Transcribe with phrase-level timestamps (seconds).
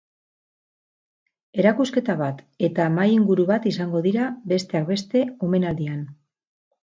[1.63, 6.01] Erakusketa bat eta mahai inguru bat izango dira, besteak beste, omenaldian.